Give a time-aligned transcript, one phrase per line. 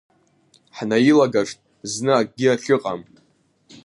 [0.77, 1.59] Ҳнаилагашт
[1.91, 3.01] зны акгьы ахьыҟам…